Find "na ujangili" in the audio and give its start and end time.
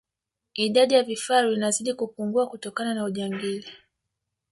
2.93-3.65